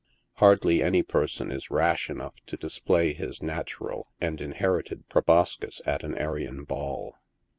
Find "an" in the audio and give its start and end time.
6.03-6.17